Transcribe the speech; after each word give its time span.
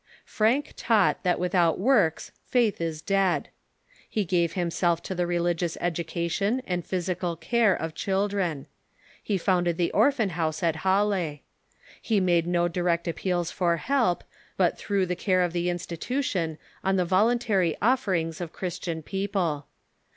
Francke 0.25 0.73
taught 0.75 1.21
that 1.21 1.39
without 1.39 1.77
works 1.77 2.31
faith 2.47 2.81
is 2.81 3.03
dead. 3.03 3.49
He 4.09 4.25
gave 4.25 4.53
himself 4.53 5.03
to 5.03 5.13
the 5.13 5.27
religious 5.27 5.77
education 5.79 6.63
and 6.65 6.83
phj^sical 6.83 7.39
care 7.39 7.75
of 7.75 7.93
children. 7.93 8.65
He 9.21 9.37
founded 9.37 9.77
the 9.77 9.91
Orphan 9.91 10.29
house 10.29 10.63
at 10.63 10.77
Halle. 10.77 11.43
He 12.01 12.19
made 12.19 12.47
no 12.47 12.67
direct 12.67 13.07
ap 13.07 13.17
peals 13.17 13.51
for 13.51 13.77
help, 13.77 14.23
but 14.57 14.75
threw 14.75 15.05
the 15.05 15.15
care 15.15 15.43
of 15.43 15.53
the 15.53 15.69
institution 15.69 16.57
on 16.83 16.95
the 16.95 17.05
voluntary 17.05 17.75
ofi^erings 17.79 18.41
of 18.41 18.51
Christian 18.51 19.03
people. 19.03 19.67